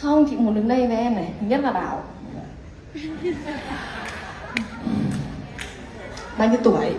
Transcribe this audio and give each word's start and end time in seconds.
Không, 0.00 0.26
chị 0.30 0.36
muốn 0.36 0.54
đứng 0.54 0.68
đây 0.68 0.86
với 0.86 0.96
em 0.96 1.14
này 1.14 1.32
Thứ 1.40 1.46
nhất 1.46 1.60
là 1.60 1.72
bảo. 1.72 2.02
Bao 6.38 6.48
nhiêu 6.48 6.58
tuổi? 6.64 6.94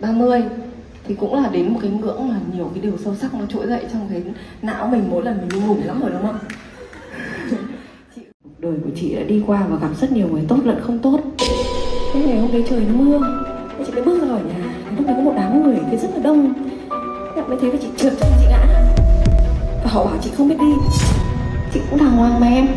30 0.00 0.42
Thì 1.04 1.14
cũng 1.14 1.42
là 1.42 1.48
đến 1.48 1.72
một 1.72 1.78
cái 1.82 1.90
ngưỡng 1.90 2.28
mà 2.28 2.36
nhiều 2.52 2.70
cái 2.74 2.82
điều 2.82 2.98
sâu 3.04 3.14
sắc 3.14 3.34
nó 3.34 3.46
trỗi 3.48 3.66
dậy 3.66 3.86
trong 3.92 4.08
cái 4.10 4.22
não 4.62 4.86
mình 4.86 5.04
mỗi 5.10 5.24
lần 5.24 5.48
mình 5.48 5.66
ngủ 5.66 5.76
lắm 5.84 6.00
rồi 6.00 6.10
đúng 6.10 6.26
không? 6.26 6.38
Chị, 8.16 8.22
cuộc 8.44 8.60
đời 8.60 8.74
của 8.84 8.90
chị 8.96 9.14
đã 9.14 9.22
đi 9.22 9.42
qua 9.46 9.66
và 9.68 9.76
gặp 9.76 9.94
rất 10.00 10.12
nhiều 10.12 10.28
người 10.28 10.44
tốt 10.48 10.58
lẫn 10.64 10.80
không 10.82 10.98
tốt. 10.98 11.20
Thế 12.12 12.22
ngày 12.26 12.38
hôm 12.38 12.52
đấy 12.52 12.64
trời 12.70 12.80
nó 12.80 12.94
mưa. 12.94 13.20
Chị 13.86 13.92
mới 13.92 14.02
bước 14.02 14.22
ra 14.22 14.28
khỏi 14.28 14.40
nhà. 14.42 14.74
Lúc 14.96 15.06
đấy 15.06 15.16
có 15.16 15.22
một 15.22 15.32
đám 15.36 15.62
người 15.62 15.78
thì 15.90 15.96
rất 15.96 16.08
là 16.14 16.22
đông. 16.22 16.52
Thế 17.36 17.42
mới 17.42 17.58
thấy 17.60 17.72
là 17.72 17.78
chị 17.82 17.88
trượt 17.96 18.12
chân 18.20 18.32
chị 18.40 18.46
ngã. 18.50 18.73
Họ 19.94 20.04
bảo 20.04 20.18
chị 20.22 20.30
không 20.36 20.48
biết 20.48 20.56
đi. 20.60 20.72
Chị 21.72 21.80
cũng 21.90 21.98
đàng 21.98 22.16
hoàng 22.16 22.40
mà 22.40 22.46
em. 22.46 22.68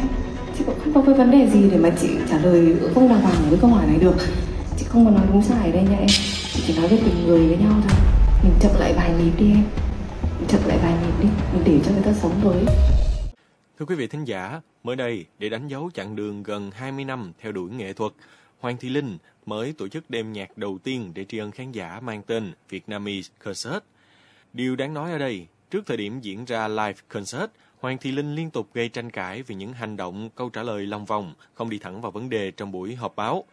Chị 0.58 0.64
cũng 0.66 0.80
không 0.80 0.94
có 0.94 1.02
cái 1.02 1.16
vấn 1.16 1.32
đề 1.32 1.50
gì 1.50 1.70
để 1.72 1.78
mà 1.78 1.90
chị 2.02 2.08
trả 2.30 2.38
lời 2.38 2.76
không 2.94 3.10
đàng 3.10 3.22
hoàng 3.22 3.36
với 3.50 3.60
câu 3.62 3.70
hỏi 3.70 3.88
này 3.88 3.98
được. 3.98 4.16
Chị 4.78 4.86
không 4.90 5.06
có 5.06 5.12
nói 5.12 5.26
đúng 5.28 5.42
sai 5.42 5.66
ở 5.66 5.72
đây 5.72 5.84
nha 5.84 5.98
em. 5.98 6.08
Chị 6.54 6.64
chỉ 6.68 6.78
nói 6.78 6.88
về 6.88 7.00
tình 7.06 7.28
người 7.28 7.48
với 7.48 7.58
nhau 7.58 7.74
thôi. 7.88 7.98
Mình 8.44 8.54
chậm 8.60 8.72
lại 8.80 8.94
vài 8.94 9.12
nhịp 9.12 9.32
đi 9.40 9.52
em. 9.52 9.64
Mình 10.40 10.48
chậm 10.48 10.62
lại 10.68 10.78
vài 10.84 10.94
nhịp 10.94 11.14
đi. 11.22 11.30
Mình 11.54 11.64
để 11.66 11.80
cho 11.86 11.92
người 11.92 12.04
ta 12.04 12.14
sống 12.14 12.40
với. 12.44 12.66
Thưa 13.80 13.86
quý 13.86 13.96
vị 13.96 14.08
thính 14.08 14.26
giả, 14.26 14.62
mới 14.84 14.96
đây 14.96 15.26
để 15.40 15.50
đánh 15.50 15.68
dấu 15.68 15.90
chặng 15.94 16.16
đường 16.16 16.44
gần 16.44 16.72
20 16.72 17.06
năm 17.06 17.32
theo 17.42 17.52
đuổi 17.52 17.72
nghệ 17.72 17.94
thuật, 17.94 18.12
Hoàng 18.60 18.78
Thị 18.78 18.90
Linh 18.90 19.18
mới 19.46 19.74
tổ 19.78 19.88
chức 19.88 20.10
đêm 20.10 20.34
nhạc 20.34 20.58
đầu 20.58 20.78
tiên 20.84 21.12
để 21.16 21.26
tri 21.26 21.38
ân 21.38 21.52
khán 21.52 21.72
giả 21.72 22.00
mang 22.04 22.22
tên 22.28 22.52
Vietnamese 22.70 23.30
Concert. 23.44 23.84
Điều 24.54 24.76
đáng 24.76 24.94
nói 24.94 25.12
ở 25.12 25.18
đây, 25.18 25.48
trước 25.72 25.86
thời 25.86 25.98
điểm 25.98 26.20
diễn 26.22 26.46
ra 26.46 26.68
live 26.68 27.00
concert, 27.08 27.52
Hoàng 27.80 27.98
Thị 27.98 28.12
Linh 28.12 28.36
liên 28.36 28.50
tục 28.50 28.70
gây 28.74 28.90
tranh 28.90 29.10
cãi 29.10 29.44
vì 29.44 29.56
những 29.56 29.74
hành 29.74 29.98
động, 29.98 30.30
câu 30.36 30.50
trả 30.50 30.64
lời 30.64 30.86
long 30.86 31.06
vòng, 31.06 31.34
không 31.54 31.70
đi 31.70 31.80
thẳng 31.80 32.02
vào 32.02 32.12
vấn 32.12 32.30
đề 32.30 32.52
trong 32.52 32.72
buổi 32.72 32.96
họp 32.96 33.16
báo. 33.16 33.44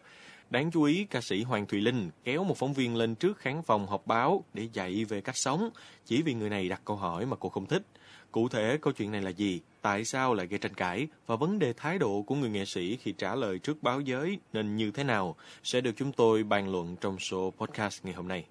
Đáng 0.49 0.71
chú 0.71 0.83
ý, 0.83 1.05
ca 1.09 1.21
sĩ 1.21 1.43
Hoàng 1.43 1.65
Thùy 1.65 1.81
Linh 1.81 2.09
kéo 2.23 2.43
một 2.43 2.57
phóng 2.57 2.73
viên 2.73 2.95
lên 2.95 3.15
trước 3.15 3.37
khán 3.37 3.61
phòng 3.61 3.87
họp 3.87 4.07
báo 4.07 4.43
để 4.53 4.69
dạy 4.73 5.05
về 5.05 5.21
cách 5.21 5.37
sống, 5.37 5.69
chỉ 6.05 6.21
vì 6.21 6.33
người 6.33 6.49
này 6.49 6.69
đặt 6.69 6.81
câu 6.85 6.97
hỏi 6.97 7.25
mà 7.25 7.37
cô 7.39 7.49
không 7.49 7.65
thích. 7.65 7.83
Cụ 8.31 8.49
thể, 8.49 8.77
câu 8.81 8.93
chuyện 8.93 9.11
này 9.11 9.21
là 9.21 9.29
gì? 9.29 9.61
Tại 9.81 10.05
sao 10.05 10.33
lại 10.33 10.47
gây 10.47 10.59
tranh 10.59 10.73
cãi? 10.73 11.07
Và 11.27 11.35
vấn 11.35 11.59
đề 11.59 11.73
thái 11.73 11.99
độ 11.99 12.21
của 12.21 12.35
người 12.35 12.49
nghệ 12.49 12.65
sĩ 12.65 12.97
khi 12.97 13.11
trả 13.11 13.35
lời 13.35 13.59
trước 13.59 13.83
báo 13.83 14.01
giới 14.01 14.39
nên 14.53 14.75
như 14.75 14.91
thế 14.91 15.03
nào? 15.03 15.35
Sẽ 15.63 15.81
được 15.81 15.91
chúng 15.97 16.11
tôi 16.11 16.43
bàn 16.43 16.71
luận 16.71 16.95
trong 17.01 17.19
số 17.19 17.53
podcast 17.57 18.05
ngày 18.05 18.13
hôm 18.13 18.27
nay. 18.27 18.45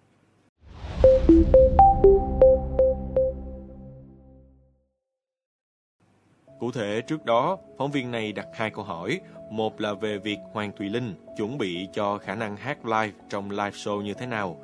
Cụ 6.64 6.70
thể, 6.70 7.00
trước 7.00 7.24
đó, 7.24 7.58
phóng 7.78 7.90
viên 7.90 8.10
này 8.10 8.32
đặt 8.32 8.46
hai 8.54 8.70
câu 8.70 8.84
hỏi. 8.84 9.20
Một 9.50 9.80
là 9.80 9.94
về 9.94 10.18
việc 10.18 10.38
Hoàng 10.52 10.72
Thùy 10.76 10.88
Linh 10.88 11.14
chuẩn 11.36 11.58
bị 11.58 11.88
cho 11.92 12.18
khả 12.18 12.34
năng 12.34 12.56
hát 12.56 12.84
live 12.84 13.12
trong 13.28 13.50
live 13.50 13.70
show 13.70 14.00
như 14.00 14.14
thế 14.14 14.26
nào. 14.26 14.56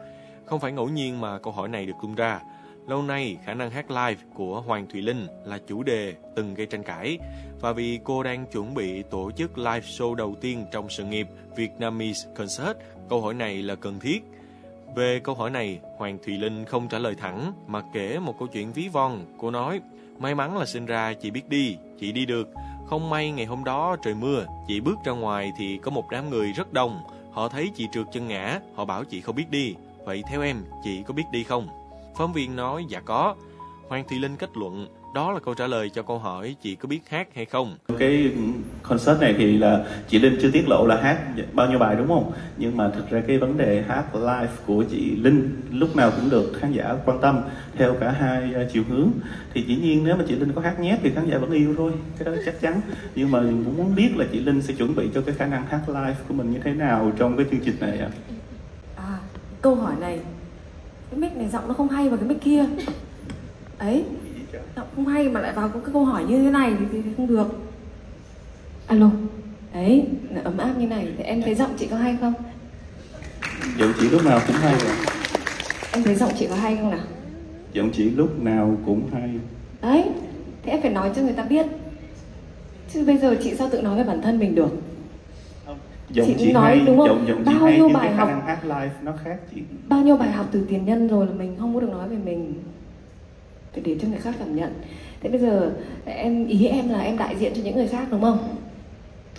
Không 0.46 0.60
phải 0.60 0.72
ngẫu 0.72 0.88
nhiên 0.88 1.20
mà 1.20 1.38
câu 1.38 1.52
hỏi 1.52 1.68
này 1.68 1.86
được 1.86 1.92
tung 2.02 2.14
ra. 2.14 2.40
Lâu 2.88 3.02
nay, 3.02 3.36
khả 3.44 3.54
năng 3.54 3.70
hát 3.70 3.90
live 3.90 4.22
của 4.34 4.60
Hoàng 4.60 4.86
Thùy 4.86 5.02
Linh 5.02 5.26
là 5.44 5.58
chủ 5.66 5.82
đề 5.82 6.14
từng 6.36 6.54
gây 6.54 6.66
tranh 6.66 6.82
cãi. 6.82 7.18
Và 7.60 7.72
vì 7.72 8.00
cô 8.04 8.22
đang 8.22 8.46
chuẩn 8.46 8.74
bị 8.74 9.02
tổ 9.02 9.30
chức 9.30 9.58
live 9.58 9.80
show 9.80 10.14
đầu 10.14 10.34
tiên 10.40 10.66
trong 10.72 10.88
sự 10.88 11.04
nghiệp 11.04 11.28
Vietnamese 11.56 12.28
Concert, 12.36 12.78
câu 13.08 13.20
hỏi 13.20 13.34
này 13.34 13.62
là 13.62 13.74
cần 13.74 14.00
thiết. 14.00 14.24
Về 14.96 15.20
câu 15.24 15.34
hỏi 15.34 15.50
này, 15.50 15.80
Hoàng 15.96 16.18
Thùy 16.24 16.38
Linh 16.38 16.64
không 16.64 16.88
trả 16.88 16.98
lời 16.98 17.14
thẳng 17.14 17.52
mà 17.66 17.82
kể 17.92 18.18
một 18.18 18.34
câu 18.38 18.48
chuyện 18.48 18.72
ví 18.72 18.88
von. 18.88 19.24
Cô 19.38 19.50
nói, 19.50 19.80
may 20.20 20.34
mắn 20.34 20.58
là 20.58 20.66
sinh 20.66 20.86
ra 20.86 21.12
chị 21.12 21.30
biết 21.30 21.48
đi, 21.48 21.76
chị 21.98 22.12
đi 22.12 22.26
được. 22.26 22.48
Không 22.86 23.10
may 23.10 23.30
ngày 23.30 23.46
hôm 23.46 23.64
đó 23.64 23.96
trời 24.02 24.14
mưa, 24.14 24.46
chị 24.68 24.80
bước 24.80 24.98
ra 25.04 25.12
ngoài 25.12 25.52
thì 25.58 25.78
có 25.78 25.90
một 25.90 26.10
đám 26.10 26.31
người 26.31 26.53
rất 26.53 26.72
đông. 26.72 27.00
Họ 27.32 27.48
thấy 27.48 27.70
chị 27.75 27.88
trượt 27.92 28.06
chân 28.12 28.28
ngã, 28.28 28.60
họ 28.75 28.84
bảo 28.84 29.04
chị 29.04 29.20
không 29.20 29.36
biết 29.36 29.50
đi. 29.50 29.75
Vậy 30.04 30.22
theo 30.31 30.42
em, 30.42 30.64
chị 30.84 31.03
có 31.03 31.14
biết 31.14 31.25
đi 31.32 31.44
không? 31.44 31.69
Phóng 32.16 32.32
viên 32.32 32.56
nói 32.56 32.84
dạ 32.88 33.00
có. 33.00 33.34
Hoàng 33.88 34.04
Thị 34.08 34.19
Linh 34.19 34.36
kết 34.36 34.56
luận 34.56 34.86
đó 35.15 35.32
là 35.32 35.41
câu 35.41 35.54
trả 35.54 35.66
lời 35.66 35.91
cho 35.91 36.03
câu 36.03 36.19
hỏi 36.19 36.56
chị 36.62 36.75
có 36.75 36.88
biết 36.88 37.00
hát 37.09 37.28
hay 37.34 37.44
không. 37.44 37.76
Cái 37.98 38.32
concert 38.82 39.21
này 39.21 39.34
thì 39.38 39.59
là 39.59 39.84
chị 40.09 40.19
Linh 40.19 40.38
chưa 40.43 40.50
tiết 40.50 40.69
lộ 40.69 40.87
là 40.87 40.97
hát 40.97 41.19
bao 41.53 41.69
nhiêu 41.69 41.78
bài 41.78 41.97
đúng 41.97 42.09
không? 42.09 42.32
Nhưng 42.56 42.76
mà 42.76 42.91
thực 42.91 43.10
ra 43.10 43.22
cái 43.26 43.38
vấn 43.38 43.59
đề 43.59 43.84
hát 43.88 44.15
live 44.15 44.53
của 44.66 44.84
chị 44.91 45.16
Linh 45.16 45.62
lúc 45.70 45.97
nào 45.97 46.10
cũng 46.16 46.31
được 46.31 46.53
khán 46.60 46.72
giả 46.72 46.97
quan 47.04 47.19
tâm 47.20 47.41
theo 47.76 47.94
cả 48.00 48.10
hai 48.10 48.54
à, 48.54 48.62
chiều 48.72 48.82
hướng. 48.88 49.10
Thì 49.54 49.62
dĩ 49.62 49.76
nhiên 49.76 50.04
nếu 50.04 50.16
mà 50.16 50.25
chị 50.28 50.34
Linh 50.34 50.53
có 50.53 50.60
hát 50.60 50.81
nhép 50.81 50.99
thì 51.03 51.10
khán 51.15 51.31
giả 51.31 51.38
vẫn 51.38 51.50
yêu 51.50 51.75
thôi, 51.78 51.93
cái 52.19 52.25
đó 52.25 52.43
chắc 52.47 52.60
chắn. 52.60 52.81
Nhưng 53.15 53.31
mà 53.31 53.41
cũng 53.41 53.76
muốn 53.76 53.94
biết 53.94 54.16
là 54.16 54.25
chị 54.32 54.41
Linh 54.41 54.62
sẽ 54.62 54.75
chuẩn 54.75 54.94
bị 54.94 55.09
cho 55.15 55.20
cái 55.20 55.34
khả 55.34 55.47
năng 55.47 55.66
hát 55.66 55.88
live 55.88 56.16
của 56.28 56.34
mình 56.34 56.53
như 56.53 56.59
thế 56.65 56.72
nào 56.72 57.12
trong 57.19 57.37
cái 57.37 57.47
chương 57.50 57.60
trình 57.65 57.76
này 57.81 57.99
ạ. 57.99 58.09
À, 58.97 59.19
câu 59.62 59.75
hỏi 59.75 59.94
này 60.00 60.20
Cái 61.10 61.20
mic 61.20 61.37
này 61.37 61.49
giọng 61.49 61.69
nó 61.69 61.75
không 61.75 61.88
hay 61.88 62.09
vào 62.09 62.19
cái 62.19 62.28
mic 62.28 62.41
kia 62.43 62.65
Ấy 63.78 64.04
Giọng 64.53 64.87
không 64.97 65.06
hay 65.06 65.28
mà 65.28 65.41
lại 65.41 65.53
vào 65.53 65.69
cái 65.69 65.83
câu 65.93 66.05
hỏi 66.05 66.25
như 66.25 66.43
thế 66.43 66.50
này 66.50 66.72
thì, 66.93 66.99
không 67.16 67.27
được 67.27 67.47
Alo 68.87 69.11
Đấy, 69.75 70.05
ấm 70.44 70.59
áp 70.59 70.75
như 70.78 70.87
này 70.87 71.09
Thì 71.19 71.25
em 71.25 71.43
thấy 71.43 71.55
giọng 71.55 71.71
chị 71.78 71.87
có 71.91 71.97
hay 71.97 72.16
không? 72.21 72.33
Giọng 73.78 73.93
chị 74.00 74.09
lúc 74.09 74.25
nào 74.25 74.41
cũng 74.47 74.56
hay 74.56 74.72
ạ. 74.75 74.97
Em 75.93 76.03
thấy 76.03 76.15
giọng 76.15 76.31
chị 76.38 76.47
có 76.47 76.55
hay 76.55 76.77
không 76.77 76.91
nào? 76.91 77.00
Giọng 77.72 77.91
chị 77.93 78.11
lúc 78.11 78.43
nào 78.43 78.77
cũng 78.87 79.03
hay. 79.12 79.31
Đấy, 79.83 80.05
thế 80.62 80.72
em 80.72 80.82
phải 80.82 80.91
nói 80.93 81.11
cho 81.17 81.22
người 81.22 81.32
ta 81.32 81.43
biết 81.43 81.67
Chứ 82.93 83.05
bây 83.06 83.19
giờ 83.19 83.37
chị 83.43 83.55
sao 83.55 83.69
tự 83.72 83.82
nói 83.82 83.97
về 83.99 84.05
bản 84.05 84.22
thân 84.22 84.38
mình 84.38 84.55
được 84.55 84.71
Giọng 86.11 86.27
Chị 86.27 86.34
chị, 86.38 86.53
nói 86.53 86.77
hay, 86.77 86.87
đúng 86.87 86.99
không? 86.99 87.09
giọng 87.09 87.25
chị 87.47 87.53
Bao 87.61 87.71
nhiêu 87.71 87.88
bài 87.88 88.12
học- 88.15 88.31
hát 88.47 88.65
live 88.65 88.91
nó 89.03 89.12
khác 89.25 89.37
chị. 89.55 89.62
Bao 89.88 90.00
nhiêu 90.03 90.17
bài 90.17 90.31
học 90.32 90.47
từ 90.53 90.65
tiền 90.69 90.84
nhân 90.84 91.09
rồi 91.09 91.27
là 91.27 91.32
mình 91.32 91.56
không 91.59 91.75
có 91.75 91.81
được 91.81 91.91
nói 91.91 92.09
về 92.09 92.17
mình 92.25 92.55
để, 93.75 93.82
để 93.84 93.97
cho 94.03 94.08
người 94.08 94.19
khác 94.19 94.34
cảm 94.38 94.56
nhận 94.56 94.72
Thế 95.20 95.31
bây 95.31 95.41
giờ 95.41 95.72
em 96.04 96.47
ý 96.47 96.66
em 96.66 96.88
là 96.88 97.00
em 97.00 97.19
đại 97.19 97.36
diện 97.38 97.53
cho 97.54 97.62
những 97.64 97.76
người 97.76 97.88
khác 97.88 98.08
đúng 98.10 98.20
không? 98.20 98.56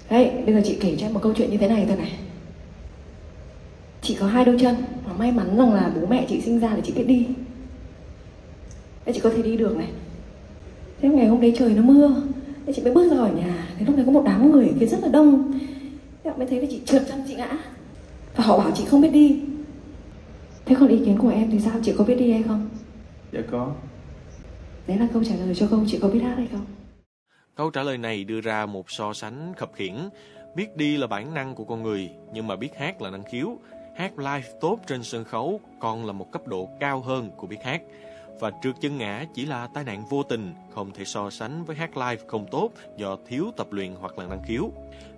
Đấy, 0.10 0.32
bây 0.46 0.56
giờ 0.56 0.62
chị 0.66 0.78
kể 0.82 0.96
cho 1.00 1.06
em 1.08 1.14
một 1.14 1.20
câu 1.24 1.34
chuyện 1.34 1.52
như 1.52 1.58
thế 1.58 1.68
này 1.68 1.86
thôi 1.88 1.98
này 1.98 2.12
Chị 4.02 4.18
có 4.20 4.28
hai 4.28 4.46
đôi 4.46 4.58
chân 4.60 4.76
Và 5.06 5.14
may 5.14 5.32
mắn 5.32 5.58
rằng 5.58 5.74
là 5.74 5.92
bố 5.96 6.08
mẹ 6.08 6.26
chị 6.30 6.42
sinh 6.42 6.60
ra 6.60 6.76
để 6.76 6.82
chị 6.86 6.94
biết 6.96 7.04
đi 7.08 7.28
Thế 9.06 9.14
chị 9.14 9.20
có 9.20 9.30
thể 9.30 9.42
đi 9.42 9.58
được 9.58 9.78
này 9.78 9.88
Thế 11.02 11.10
ngày 11.10 11.28
hôm 11.28 11.42
đấy 11.42 11.54
trời 11.58 11.74
nó 11.74 11.82
mưa 11.82 12.22
Thế 12.66 12.74
chị 12.74 12.82
mới 12.82 12.94
bước 12.94 13.12
ra 13.12 13.18
khỏi 13.18 13.32
nhà 13.34 13.68
Thế 13.78 13.86
lúc 13.86 13.96
đấy 13.96 14.06
có 14.06 14.12
một 14.12 14.24
đám 14.26 14.52
người 14.52 14.68
ở 14.68 14.74
kia 14.80 14.86
rất 14.86 15.00
là 15.02 15.08
đông 15.08 15.60
Thế 16.24 16.30
họ 16.30 16.38
mới 16.38 16.48
thấy 16.48 16.62
là 16.62 16.68
chị 16.70 16.82
trượt 16.86 17.04
chân 17.10 17.24
chị 17.28 17.36
ngã 17.36 17.58
Và 18.36 18.44
họ 18.44 18.58
bảo 18.58 18.72
chị 18.76 18.86
không 18.86 19.02
biết 19.02 19.10
đi 19.14 19.40
Thế 20.66 20.76
còn 20.80 20.90
ý 20.90 20.98
kiến 21.06 21.18
của 21.18 21.30
em 21.30 21.52
thì 21.52 21.60
sao? 21.60 21.74
Chị 21.84 21.94
có 21.98 22.04
biết 22.04 22.16
đi 22.16 22.32
hay 22.32 22.44
không? 22.44 22.70
Dạ 23.32 23.40
có. 23.52 23.72
Đấy 24.92 25.00
là 25.00 25.08
câu 25.14 25.24
trả 25.24 25.36
lời 25.36 25.56
cho 25.56 25.68
câu 25.70 25.84
chị 25.88 26.00
có 26.02 26.08
biết 26.08 26.20
hát 26.20 26.34
hay 26.38 26.48
không? 26.52 26.66
Câu 27.56 27.70
trả 27.70 27.84
lời 27.84 27.98
này 27.98 28.24
đưa 28.24 28.42
ra 28.42 28.66
một 28.66 28.92
so 28.92 29.14
sánh 29.14 29.54
khập 29.58 29.72
khiển. 29.74 29.96
Biết 30.56 30.76
đi 30.76 30.98
là 30.98 31.08
bản 31.08 31.34
năng 31.34 31.56
của 31.56 31.64
con 31.64 31.84
người, 31.84 32.10
nhưng 32.34 32.48
mà 32.48 32.56
biết 32.56 32.70
hát 32.78 33.02
là 33.02 33.10
năng 33.10 33.24
khiếu. 33.24 33.58
Hát 33.98 34.20
live 34.20 34.48
tốt 34.62 34.80
trên 34.88 35.04
sân 35.04 35.24
khấu 35.24 35.60
còn 35.80 36.06
là 36.06 36.12
một 36.14 36.32
cấp 36.32 36.48
độ 36.48 36.70
cao 36.80 37.02
hơn 37.02 37.32
của 37.38 37.48
biết 37.48 37.64
hát. 37.64 37.82
Và 38.42 38.52
trượt 38.62 38.76
chân 38.82 38.98
ngã 38.98 39.26
chỉ 39.34 39.46
là 39.46 39.68
tai 39.68 39.84
nạn 39.84 40.06
vô 40.10 40.24
tình, 40.24 40.54
không 40.70 40.92
thể 40.92 41.06
so 41.06 41.30
sánh 41.30 41.64
với 41.66 41.76
hát 41.76 41.98
live 41.98 42.24
không 42.28 42.46
tốt 42.52 42.70
do 42.98 43.18
thiếu 43.28 43.52
tập 43.58 43.68
luyện 43.72 43.96
hoặc 44.00 44.18
là 44.18 44.26
năng 44.26 44.44
khiếu. 44.44 44.72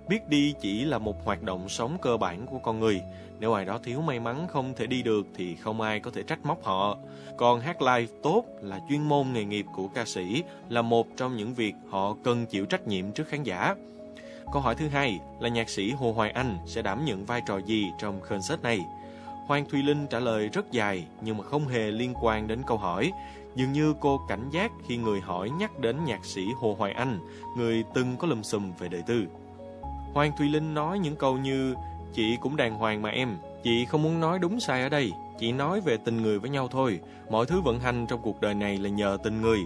Biết 0.08 0.28
đi 0.28 0.54
chỉ 0.60 0.84
là 0.84 0.98
một 0.98 1.24
hoạt 1.24 1.42
động 1.42 1.68
sống 1.68 1.98
cơ 2.02 2.16
bản 2.16 2.46
của 2.46 2.58
con 2.58 2.80
người. 2.80 3.00
Nếu 3.40 3.52
ai 3.52 3.64
đó 3.64 3.78
thiếu 3.84 4.00
may 4.00 4.20
mắn 4.20 4.46
không 4.48 4.74
thể 4.76 4.86
đi 4.86 5.02
được 5.02 5.26
thì 5.34 5.56
không 5.56 5.80
ai 5.80 6.00
có 6.00 6.10
thể 6.10 6.22
trách 6.22 6.46
móc 6.46 6.64
họ. 6.64 6.96
Còn 7.36 7.60
hát 7.60 7.82
live 7.82 8.12
tốt 8.22 8.44
là 8.60 8.80
chuyên 8.88 9.02
môn 9.02 9.32
nghề 9.32 9.44
nghiệp 9.44 9.66
của 9.76 9.88
ca 9.88 10.04
sĩ, 10.04 10.42
là 10.68 10.82
một 10.82 11.06
trong 11.16 11.36
những 11.36 11.54
việc 11.54 11.74
họ 11.90 12.16
cần 12.24 12.46
chịu 12.46 12.66
trách 12.66 12.86
nhiệm 12.86 13.12
trước 13.12 13.28
khán 13.28 13.42
giả. 13.42 13.74
Câu 14.52 14.62
hỏi 14.62 14.74
thứ 14.74 14.88
hai 14.88 15.20
là 15.40 15.48
nhạc 15.48 15.68
sĩ 15.68 15.90
Hồ 15.90 16.12
Hoài 16.12 16.30
Anh 16.30 16.58
sẽ 16.66 16.82
đảm 16.82 17.04
nhận 17.04 17.24
vai 17.24 17.40
trò 17.46 17.58
gì 17.58 17.86
trong 17.98 18.20
concert 18.20 18.62
này? 18.62 18.78
Hoàng 19.46 19.64
Thùy 19.68 19.82
Linh 19.82 20.06
trả 20.06 20.18
lời 20.18 20.48
rất 20.48 20.70
dài 20.70 21.06
nhưng 21.20 21.38
mà 21.38 21.44
không 21.44 21.68
hề 21.68 21.90
liên 21.90 22.14
quan 22.20 22.46
đến 22.46 22.62
câu 22.66 22.76
hỏi. 22.76 23.12
Dường 23.54 23.72
như 23.72 23.94
cô 24.00 24.20
cảnh 24.28 24.50
giác 24.50 24.72
khi 24.86 24.96
người 24.96 25.20
hỏi 25.20 25.50
nhắc 25.50 25.78
đến 25.78 26.04
nhạc 26.04 26.24
sĩ 26.24 26.42
Hồ 26.60 26.76
Hoài 26.78 26.92
Anh, 26.92 27.18
người 27.56 27.84
từng 27.94 28.16
có 28.16 28.26
lùm 28.26 28.42
xùm 28.42 28.72
về 28.78 28.88
đời 28.88 29.02
tư. 29.06 29.24
Hoàng 30.12 30.32
Thùy 30.38 30.48
Linh 30.48 30.74
nói 30.74 30.98
những 30.98 31.16
câu 31.16 31.38
như 31.38 31.74
Chị 32.14 32.36
cũng 32.40 32.56
đàng 32.56 32.74
hoàng 32.74 33.02
mà 33.02 33.10
em, 33.10 33.36
chị 33.62 33.84
không 33.84 34.02
muốn 34.02 34.20
nói 34.20 34.38
đúng 34.38 34.60
sai 34.60 34.82
ở 34.82 34.88
đây, 34.88 35.12
chị 35.38 35.52
nói 35.52 35.80
về 35.80 35.96
tình 35.96 36.22
người 36.22 36.38
với 36.38 36.50
nhau 36.50 36.68
thôi. 36.68 37.00
Mọi 37.30 37.46
thứ 37.46 37.60
vận 37.60 37.80
hành 37.80 38.06
trong 38.06 38.20
cuộc 38.22 38.40
đời 38.40 38.54
này 38.54 38.78
là 38.78 38.88
nhờ 38.88 39.18
tình 39.24 39.42
người. 39.42 39.60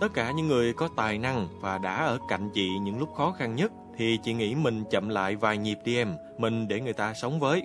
Tất 0.00 0.14
cả 0.14 0.30
những 0.30 0.48
người 0.48 0.72
có 0.72 0.88
tài 0.96 1.18
năng 1.18 1.48
và 1.60 1.78
đã 1.78 1.96
ở 1.96 2.18
cạnh 2.28 2.50
chị 2.54 2.68
những 2.78 2.98
lúc 2.98 3.14
khó 3.14 3.32
khăn 3.32 3.56
nhất 3.56 3.72
thì 3.96 4.18
chị 4.22 4.32
nghĩ 4.32 4.54
mình 4.54 4.84
chậm 4.90 5.08
lại 5.08 5.36
vài 5.36 5.58
nhịp 5.58 5.78
đi 5.84 5.96
em, 5.96 6.14
mình 6.38 6.68
để 6.68 6.80
người 6.80 6.92
ta 6.92 7.14
sống 7.14 7.40
với. 7.40 7.62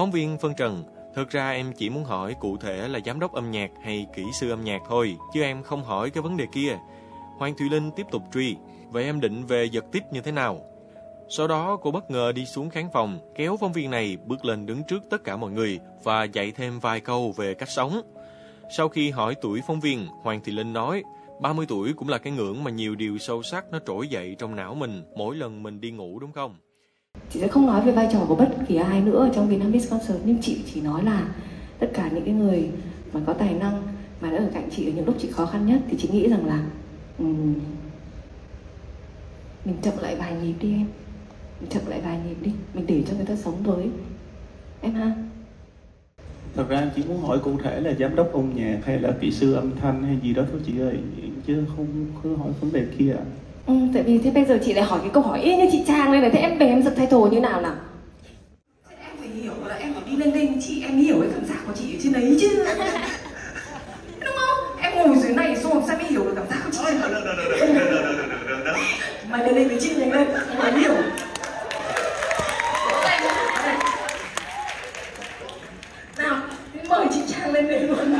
Phóng 0.00 0.10
viên 0.10 0.38
phân 0.38 0.54
trần, 0.54 0.84
thực 1.14 1.30
ra 1.30 1.50
em 1.50 1.72
chỉ 1.72 1.90
muốn 1.90 2.04
hỏi 2.04 2.34
cụ 2.40 2.56
thể 2.56 2.88
là 2.88 3.00
giám 3.06 3.20
đốc 3.20 3.32
âm 3.32 3.50
nhạc 3.50 3.70
hay 3.82 4.06
kỹ 4.14 4.24
sư 4.40 4.50
âm 4.50 4.64
nhạc 4.64 4.82
thôi, 4.88 5.16
chứ 5.34 5.42
em 5.42 5.62
không 5.62 5.84
hỏi 5.84 6.10
cái 6.10 6.22
vấn 6.22 6.36
đề 6.36 6.46
kia. 6.52 6.78
Hoàng 7.38 7.54
Thùy 7.58 7.68
Linh 7.70 7.90
tiếp 7.90 8.06
tục 8.10 8.22
truy. 8.34 8.56
Vậy 8.90 9.04
em 9.04 9.20
định 9.20 9.46
về 9.46 9.64
giật 9.64 9.84
tiếp 9.92 10.02
như 10.12 10.20
thế 10.20 10.32
nào? 10.32 10.60
Sau 11.28 11.48
đó 11.48 11.78
cô 11.82 11.90
bất 11.90 12.10
ngờ 12.10 12.32
đi 12.32 12.46
xuống 12.46 12.70
khán 12.70 12.88
phòng, 12.92 13.18
kéo 13.34 13.56
phóng 13.60 13.72
viên 13.72 13.90
này 13.90 14.16
bước 14.26 14.44
lên 14.44 14.66
đứng 14.66 14.82
trước 14.88 15.02
tất 15.10 15.24
cả 15.24 15.36
mọi 15.36 15.50
người 15.50 15.78
và 16.02 16.24
dạy 16.24 16.52
thêm 16.52 16.80
vài 16.80 17.00
câu 17.00 17.32
về 17.36 17.54
cách 17.54 17.70
sống. 17.70 18.00
Sau 18.76 18.88
khi 18.88 19.10
hỏi 19.10 19.34
tuổi 19.42 19.60
phóng 19.66 19.80
viên, 19.80 20.06
Hoàng 20.22 20.40
Thị 20.44 20.52
Linh 20.52 20.72
nói, 20.72 21.02
30 21.40 21.66
tuổi 21.68 21.92
cũng 21.92 22.08
là 22.08 22.18
cái 22.18 22.32
ngưỡng 22.32 22.64
mà 22.64 22.70
nhiều 22.70 22.94
điều 22.94 23.18
sâu 23.18 23.42
sắc 23.42 23.64
nó 23.72 23.78
trỗi 23.86 24.08
dậy 24.08 24.36
trong 24.38 24.56
não 24.56 24.74
mình 24.74 25.02
mỗi 25.16 25.36
lần 25.36 25.62
mình 25.62 25.80
đi 25.80 25.90
ngủ 25.90 26.18
đúng 26.18 26.32
không? 26.32 26.56
Chị 27.32 27.40
sẽ 27.40 27.48
không 27.48 27.66
nói 27.66 27.82
về 27.82 27.92
vai 27.92 28.08
trò 28.12 28.24
của 28.28 28.34
bất 28.34 28.48
kỳ 28.68 28.76
ai 28.76 29.00
nữa 29.00 29.18
ở 29.18 29.30
trong 29.34 29.48
Vietnam 29.48 29.70
Miss 29.70 29.90
Concert 29.90 30.18
nhưng 30.24 30.42
chị 30.42 30.62
chỉ 30.74 30.80
nói 30.80 31.04
là 31.04 31.28
tất 31.78 31.90
cả 31.94 32.10
những 32.14 32.24
cái 32.24 32.34
người 32.34 32.70
mà 33.12 33.20
có 33.26 33.32
tài 33.32 33.54
năng 33.54 33.82
mà 34.20 34.30
đã 34.30 34.38
ở 34.38 34.48
cạnh 34.54 34.68
chị 34.70 34.86
ở 34.86 34.92
những 34.92 35.06
lúc 35.06 35.14
chị 35.18 35.28
khó 35.30 35.46
khăn 35.46 35.66
nhất 35.66 35.80
thì 35.90 35.96
chị 36.00 36.08
nghĩ 36.12 36.28
rằng 36.28 36.46
là 36.46 36.64
um, 37.18 37.54
mình 39.64 39.76
chậm 39.82 39.94
lại 40.00 40.16
vài 40.16 40.34
nhịp 40.42 40.54
đi 40.60 40.72
em. 40.72 40.86
Mình 41.60 41.70
chậm 41.70 41.82
lại 41.86 42.00
vài 42.04 42.20
nhịp 42.28 42.36
đi 42.42 42.52
mình 42.74 42.86
để 42.86 43.02
cho 43.10 43.16
người 43.16 43.26
ta 43.26 43.36
sống 43.36 43.62
với 43.62 43.90
em 44.80 44.94
ha. 44.94 45.14
Thật 46.54 46.68
ra 46.68 46.90
chỉ 46.96 47.02
muốn 47.08 47.22
hỏi 47.22 47.38
cụ 47.44 47.52
thể 47.62 47.80
là 47.80 47.92
giám 47.98 48.16
đốc 48.16 48.32
âm 48.32 48.54
nhạc 48.54 48.78
hay 48.84 49.00
là 49.00 49.12
kỹ 49.20 49.30
sư 49.30 49.52
âm 49.52 49.76
thanh 49.76 50.02
hay 50.02 50.18
gì 50.22 50.34
đó 50.34 50.42
thôi 50.50 50.60
chị 50.66 50.80
ơi 50.80 50.98
chứ 51.46 51.64
không 51.76 51.86
cứ 52.22 52.36
hỏi 52.36 52.52
vấn 52.60 52.72
đề 52.72 52.86
kia. 52.98 53.12
ạ 53.12 53.24
ừ, 53.66 53.74
tại 53.94 54.02
vì 54.02 54.18
thế 54.18 54.30
bây 54.30 54.44
giờ 54.44 54.58
chị 54.64 54.72
lại 54.72 54.84
hỏi 54.84 54.98
cái 55.02 55.10
câu 55.12 55.22
hỏi 55.22 55.40
y 55.40 55.56
như 55.56 55.68
chị 55.72 55.82
trang 55.86 56.12
đây 56.12 56.20
này 56.20 56.30
thế 56.30 56.38
em 56.38 56.58
về 56.58 56.66
em 56.66 56.82
giật 56.82 56.94
thay 56.96 57.06
thồ 57.06 57.26
như 57.26 57.40
nào 57.40 57.60
nào 57.60 57.74
em 59.00 59.10
phải 59.18 59.28
hiểu 59.28 59.52
là 59.66 59.74
em 59.74 59.94
phải 59.94 60.02
đi 60.10 60.16
lên 60.16 60.32
đây 60.32 60.46
với 60.46 60.56
chị 60.60 60.82
em 60.82 60.96
hiểu 60.96 61.20
cái 61.20 61.30
cảm 61.34 61.44
giác 61.44 61.58
của 61.66 61.72
chị 61.74 61.96
ở 61.96 61.98
trên 62.02 62.12
đấy 62.12 62.36
chứ 62.40 62.64
đúng 64.20 64.34
không 64.36 64.76
em 64.82 64.92
ngồi 64.96 65.16
dưới 65.16 65.32
này 65.32 65.56
xong 65.56 65.72
làm 65.78 65.82
sao 65.86 65.96
mới 65.96 66.06
hiểu 66.06 66.24
được 66.24 66.32
cảm 66.36 66.46
giác 66.50 66.60
của 66.64 66.70
chị 66.72 66.78
mày 69.30 69.46
lên 69.46 69.54
đây 69.54 69.64
với 69.64 69.78
chị 69.80 69.94
nhanh 69.96 70.12
lên 70.12 70.28
mày 70.58 70.72
hiểu 70.72 70.94
nào 76.18 76.40
mời 76.88 77.06
chị 77.14 77.20
trang 77.28 77.52
lên 77.52 77.68
đây 77.68 77.80
luôn 77.80 78.18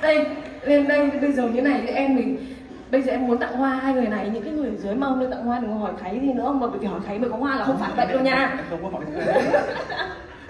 đây 0.00 0.24
lên 0.64 0.88
đây 0.88 1.10
bây 1.20 1.32
giờ 1.32 1.48
như 1.48 1.62
này 1.62 1.80
thì 1.86 1.92
em 1.92 2.16
mình 2.16 2.54
bây 2.90 3.02
giờ 3.02 3.12
em 3.12 3.26
muốn 3.26 3.38
tặng 3.38 3.56
hoa 3.56 3.74
hai 3.74 3.94
người 3.94 4.06
này 4.06 4.30
những 4.30 4.44
cái 4.44 4.52
người 4.52 4.70
dưới 4.82 4.94
mong 4.94 5.20
lên 5.20 5.30
tặng 5.30 5.44
hoa 5.44 5.58
đừng 5.58 5.78
hỏi 5.78 5.92
kháy 6.02 6.20
gì 6.22 6.32
nữa 6.32 6.52
mà 6.52 6.66
bởi 6.66 6.78
vì 6.78 6.86
hỏi 6.86 7.00
kháy 7.06 7.18
mới 7.18 7.30
có 7.30 7.36
hoa 7.36 7.56
là 7.56 7.64
không 7.64 7.78
phải 7.78 7.92
vậy 7.96 8.06
đâu 8.06 8.20
nha. 8.20 8.56
Em 8.58 8.64
không 8.70 8.82
có 8.82 8.88
hỏi 8.88 9.04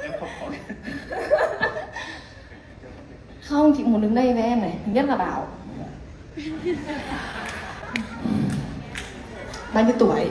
em 0.03 0.13
không 0.21 0.29
hỏi 0.41 0.51
không 3.49 3.75
chị 3.77 3.85
muốn 3.85 4.01
đứng 4.03 4.15
đây 4.15 4.35
với 4.35 4.43
em 4.43 4.61
này 4.61 4.79
thứ 4.87 4.93
nhất 4.93 5.05
là 5.05 5.17
bảo. 5.17 5.47
Bao 9.75 9.85
nhiêu 9.85 9.95
tuổi? 9.99 10.31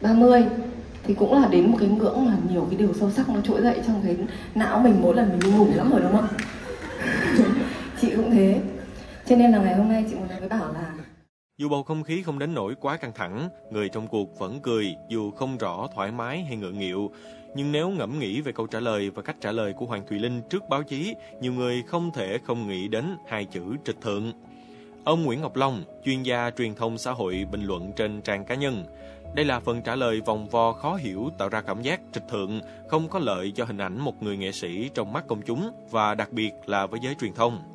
30 0.00 0.44
thì 1.04 1.14
cũng 1.14 1.42
là 1.42 1.48
đến 1.48 1.70
một 1.70 1.76
cái 1.80 1.88
ngưỡng 1.88 2.26
mà 2.26 2.32
nhiều 2.50 2.66
cái 2.70 2.78
điều 2.78 2.94
sâu 3.00 3.10
sắc 3.10 3.28
nó 3.28 3.40
trỗi 3.44 3.62
dậy 3.62 3.80
trong 3.86 4.02
cái 4.04 4.16
não 4.54 4.78
mình 4.78 4.98
mỗi 5.02 5.14
lần 5.14 5.38
mình 5.38 5.56
ngủ 5.56 5.66
lắm 5.74 5.90
rồi 5.90 6.00
đúng 6.00 6.12
không? 6.12 6.28
Chị 8.00 8.12
cũng 8.16 8.30
thế 8.30 8.60
cho 9.26 9.36
nên 9.36 9.52
là 9.52 9.58
ngày 9.58 9.76
hôm 9.76 9.88
nay 9.88 10.04
chị 10.08 10.14
muốn 10.14 10.28
nói 10.28 10.40
với 10.40 10.48
bảo 10.48 10.72
là 10.72 10.94
Dù 11.58 11.68
bầu 11.68 11.82
không 11.82 12.02
khí 12.02 12.22
không 12.22 12.38
đến 12.38 12.54
nỗi 12.54 12.74
quá 12.80 12.96
căng 12.96 13.12
thẳng, 13.14 13.48
người 13.70 13.88
trong 13.88 14.06
cuộc 14.06 14.38
vẫn 14.38 14.60
cười 14.60 14.94
dù 15.08 15.30
không 15.30 15.58
rõ 15.58 15.88
thoải 15.94 16.12
mái 16.12 16.44
hay 16.44 16.56
ngượng 16.56 16.78
nghịu. 16.78 17.10
Nhưng 17.56 17.72
nếu 17.72 17.90
ngẫm 17.90 18.18
nghĩ 18.18 18.40
về 18.40 18.52
câu 18.52 18.66
trả 18.66 18.80
lời 18.80 19.10
và 19.10 19.22
cách 19.22 19.36
trả 19.40 19.52
lời 19.52 19.72
của 19.72 19.86
Hoàng 19.86 20.06
Thùy 20.08 20.18
Linh 20.18 20.42
trước 20.50 20.62
báo 20.70 20.82
chí, 20.82 21.14
nhiều 21.40 21.52
người 21.52 21.82
không 21.82 22.10
thể 22.14 22.38
không 22.44 22.68
nghĩ 22.68 22.88
đến 22.88 23.16
hai 23.28 23.44
chữ 23.44 23.62
trịch 23.84 24.00
thượng. 24.00 24.32
Ông 25.04 25.22
Nguyễn 25.22 25.40
Ngọc 25.40 25.56
Long, 25.56 25.82
chuyên 26.04 26.22
gia 26.22 26.50
truyền 26.50 26.74
thông 26.74 26.98
xã 26.98 27.12
hội 27.12 27.46
bình 27.52 27.64
luận 27.64 27.92
trên 27.96 28.22
trang 28.22 28.44
cá 28.44 28.54
nhân. 28.54 28.84
Đây 29.34 29.44
là 29.44 29.60
phần 29.60 29.82
trả 29.82 29.96
lời 29.96 30.20
vòng 30.26 30.48
vo 30.48 30.72
khó 30.72 30.94
hiểu 30.94 31.30
tạo 31.38 31.48
ra 31.48 31.60
cảm 31.60 31.82
giác 31.82 32.00
trịch 32.12 32.28
thượng, 32.28 32.60
không 32.88 33.08
có 33.08 33.18
lợi 33.18 33.52
cho 33.56 33.64
hình 33.64 33.78
ảnh 33.78 33.98
một 33.98 34.22
người 34.22 34.36
nghệ 34.36 34.52
sĩ 34.52 34.90
trong 34.94 35.12
mắt 35.12 35.24
công 35.26 35.42
chúng 35.42 35.70
và 35.90 36.14
đặc 36.14 36.32
biệt 36.32 36.52
là 36.66 36.86
với 36.86 37.00
giới 37.02 37.14
truyền 37.20 37.32
thông. 37.34 37.73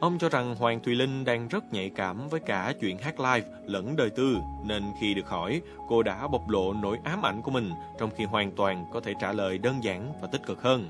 Ông 0.00 0.18
cho 0.18 0.28
rằng 0.28 0.54
Hoàng 0.54 0.80
Thùy 0.80 0.94
Linh 0.94 1.24
đang 1.24 1.48
rất 1.48 1.72
nhạy 1.72 1.90
cảm 1.90 2.28
với 2.28 2.40
cả 2.40 2.72
chuyện 2.80 2.98
hát 2.98 3.20
live 3.20 3.48
lẫn 3.66 3.96
đời 3.96 4.10
tư, 4.10 4.36
nên 4.64 4.82
khi 5.00 5.14
được 5.14 5.28
hỏi, 5.28 5.60
cô 5.88 6.02
đã 6.02 6.28
bộc 6.28 6.48
lộ 6.48 6.72
nỗi 6.72 6.98
ám 7.04 7.26
ảnh 7.26 7.42
của 7.42 7.50
mình, 7.50 7.70
trong 7.98 8.10
khi 8.16 8.24
hoàn 8.24 8.52
toàn 8.52 8.86
có 8.92 9.00
thể 9.00 9.14
trả 9.20 9.32
lời 9.32 9.58
đơn 9.58 9.84
giản 9.84 10.12
và 10.22 10.28
tích 10.32 10.46
cực 10.46 10.62
hơn. 10.62 10.88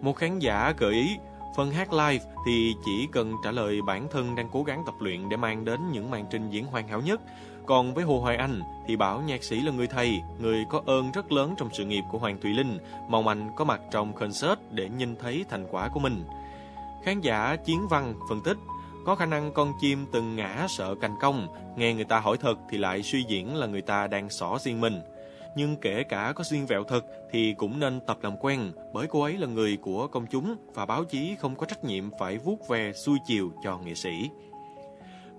Một 0.00 0.16
khán 0.16 0.38
giả 0.38 0.74
gợi 0.78 0.92
ý, 0.92 1.16
phần 1.56 1.70
hát 1.70 1.92
live 1.92 2.24
thì 2.46 2.74
chỉ 2.84 3.08
cần 3.12 3.32
trả 3.44 3.50
lời 3.50 3.78
bản 3.86 4.08
thân 4.10 4.34
đang 4.36 4.48
cố 4.52 4.62
gắng 4.62 4.82
tập 4.86 4.94
luyện 5.00 5.28
để 5.28 5.36
mang 5.36 5.64
đến 5.64 5.80
những 5.92 6.10
màn 6.10 6.26
trình 6.30 6.50
diễn 6.50 6.66
hoàn 6.66 6.88
hảo 6.88 7.00
nhất. 7.00 7.20
Còn 7.66 7.94
với 7.94 8.04
Hồ 8.04 8.20
Hoài 8.20 8.36
Anh 8.36 8.60
thì 8.86 8.96
bảo 8.96 9.20
nhạc 9.20 9.44
sĩ 9.44 9.60
là 9.60 9.72
người 9.72 9.86
thầy, 9.86 10.20
người 10.40 10.64
có 10.70 10.82
ơn 10.86 11.12
rất 11.12 11.32
lớn 11.32 11.54
trong 11.58 11.68
sự 11.72 11.84
nghiệp 11.84 12.02
của 12.10 12.18
Hoàng 12.18 12.40
Thùy 12.40 12.52
Linh, 12.52 12.78
mong 13.08 13.28
anh 13.28 13.50
có 13.56 13.64
mặt 13.64 13.80
trong 13.90 14.12
concert 14.12 14.60
để 14.70 14.88
nhìn 14.88 15.16
thấy 15.16 15.44
thành 15.50 15.66
quả 15.70 15.88
của 15.88 16.00
mình. 16.00 16.24
Khán 17.04 17.20
giả 17.20 17.56
Chiến 17.56 17.88
Văn 17.88 18.14
phân 18.28 18.40
tích, 18.40 18.56
có 19.04 19.14
khả 19.14 19.26
năng 19.26 19.52
con 19.52 19.72
chim 19.80 20.06
từng 20.12 20.36
ngã 20.36 20.66
sợ 20.68 20.94
cành 20.94 21.14
công, 21.20 21.48
nghe 21.76 21.94
người 21.94 22.04
ta 22.04 22.20
hỏi 22.20 22.36
thật 22.40 22.54
thì 22.70 22.78
lại 22.78 23.02
suy 23.02 23.24
diễn 23.28 23.56
là 23.56 23.66
người 23.66 23.82
ta 23.82 24.06
đang 24.06 24.30
xỏ 24.30 24.58
riêng 24.64 24.80
mình. 24.80 25.00
Nhưng 25.56 25.76
kể 25.76 26.02
cả 26.02 26.32
có 26.36 26.44
xuyên 26.44 26.66
vẹo 26.66 26.84
thật 26.84 27.04
thì 27.30 27.54
cũng 27.58 27.80
nên 27.80 28.00
tập 28.06 28.18
làm 28.22 28.36
quen, 28.36 28.72
bởi 28.92 29.06
cô 29.06 29.22
ấy 29.22 29.38
là 29.38 29.46
người 29.46 29.76
của 29.76 30.06
công 30.06 30.26
chúng 30.30 30.56
và 30.74 30.86
báo 30.86 31.04
chí 31.04 31.36
không 31.40 31.56
có 31.56 31.66
trách 31.66 31.84
nhiệm 31.84 32.04
phải 32.18 32.38
vuốt 32.38 32.68
ve 32.68 32.92
xuôi 32.92 33.18
chiều 33.26 33.52
cho 33.64 33.78
nghệ 33.78 33.94
sĩ. 33.94 34.30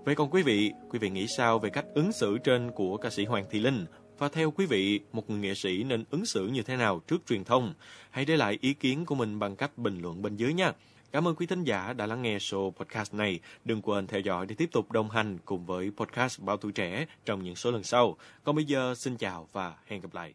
Vậy 0.04 0.14
còn 0.14 0.30
quý 0.30 0.42
vị, 0.42 0.72
quý 0.90 0.98
vị 0.98 1.10
nghĩ 1.10 1.26
sao 1.26 1.58
về 1.58 1.70
cách 1.70 1.84
ứng 1.94 2.12
xử 2.12 2.38
trên 2.38 2.70
của 2.70 2.96
ca 2.96 3.10
sĩ 3.10 3.24
Hoàng 3.24 3.44
Thị 3.50 3.58
Linh? 3.58 3.86
Và 4.18 4.28
theo 4.28 4.50
quý 4.50 4.66
vị, 4.66 5.00
một 5.12 5.30
người 5.30 5.38
nghệ 5.38 5.54
sĩ 5.54 5.84
nên 5.84 6.04
ứng 6.10 6.26
xử 6.26 6.46
như 6.46 6.62
thế 6.62 6.76
nào 6.76 7.00
trước 7.08 7.22
truyền 7.28 7.44
thông? 7.44 7.74
Hãy 8.10 8.24
để 8.24 8.36
lại 8.36 8.58
ý 8.60 8.74
kiến 8.74 9.04
của 9.04 9.14
mình 9.14 9.38
bằng 9.38 9.56
cách 9.56 9.78
bình 9.78 10.00
luận 10.02 10.22
bên 10.22 10.36
dưới 10.36 10.54
nha. 10.54 10.72
Cảm 11.14 11.28
ơn 11.28 11.34
quý 11.34 11.46
thính 11.46 11.64
giả 11.64 11.92
đã 11.92 12.06
lắng 12.06 12.22
nghe 12.22 12.38
show 12.38 12.70
podcast 12.70 13.14
này. 13.14 13.40
Đừng 13.64 13.82
quên 13.82 14.06
theo 14.06 14.20
dõi 14.20 14.46
để 14.46 14.54
tiếp 14.54 14.68
tục 14.72 14.92
đồng 14.92 15.10
hành 15.10 15.38
cùng 15.44 15.66
với 15.66 15.90
podcast 15.96 16.40
Bao 16.40 16.56
Tuổi 16.56 16.72
Trẻ 16.72 17.06
trong 17.24 17.44
những 17.44 17.56
số 17.56 17.70
lần 17.70 17.82
sau. 17.82 18.16
Còn 18.44 18.56
bây 18.56 18.64
giờ, 18.64 18.94
xin 18.94 19.16
chào 19.16 19.48
và 19.52 19.74
hẹn 19.86 20.00
gặp 20.00 20.14
lại. 20.14 20.34